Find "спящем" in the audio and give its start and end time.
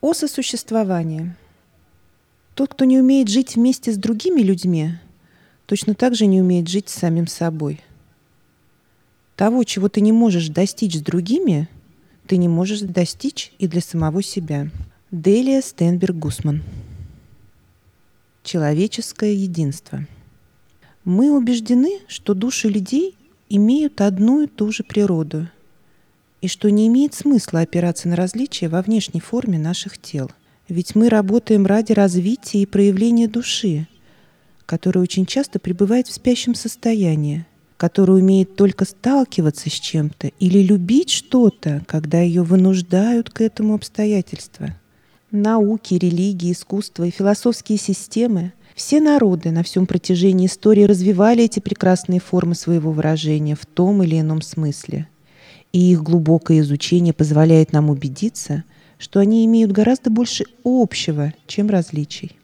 36.12-36.54